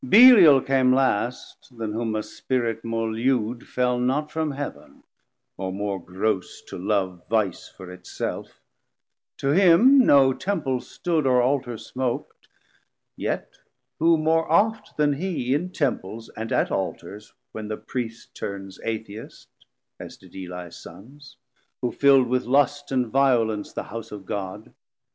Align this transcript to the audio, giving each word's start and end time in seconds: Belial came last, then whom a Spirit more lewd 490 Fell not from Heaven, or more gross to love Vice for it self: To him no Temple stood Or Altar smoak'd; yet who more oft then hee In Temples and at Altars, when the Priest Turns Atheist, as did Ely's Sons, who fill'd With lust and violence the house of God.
Belial 0.03 0.61
came 0.61 0.91
last, 0.91 1.67
then 1.77 1.91
whom 1.91 2.15
a 2.15 2.23
Spirit 2.23 2.83
more 2.83 3.11
lewd 3.13 3.61
490 3.67 3.67
Fell 3.67 3.99
not 3.99 4.31
from 4.31 4.49
Heaven, 4.49 5.03
or 5.57 5.71
more 5.71 6.03
gross 6.03 6.63
to 6.69 6.77
love 6.79 7.21
Vice 7.29 7.69
for 7.69 7.91
it 7.91 8.07
self: 8.07 8.61
To 9.37 9.49
him 9.49 9.99
no 10.03 10.33
Temple 10.33 10.81
stood 10.81 11.27
Or 11.27 11.43
Altar 11.43 11.77
smoak'd; 11.77 12.47
yet 13.15 13.53
who 13.99 14.17
more 14.17 14.51
oft 14.51 14.97
then 14.97 15.13
hee 15.13 15.53
In 15.53 15.69
Temples 15.71 16.29
and 16.29 16.51
at 16.51 16.71
Altars, 16.71 17.31
when 17.51 17.67
the 17.67 17.77
Priest 17.77 18.33
Turns 18.33 18.79
Atheist, 18.83 19.49
as 19.99 20.17
did 20.17 20.33
Ely's 20.35 20.77
Sons, 20.77 21.37
who 21.81 21.91
fill'd 21.91 22.25
With 22.25 22.45
lust 22.45 22.91
and 22.91 23.05
violence 23.05 23.71
the 23.71 23.83
house 23.93 24.11
of 24.11 24.25
God. 24.25 24.73